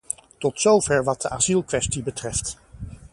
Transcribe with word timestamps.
Tot 0.37 0.61
zover 0.61 1.03
wat 1.03 1.21
de 1.21 1.29
asielkwestie 1.29 2.03
betreft. 2.03 2.57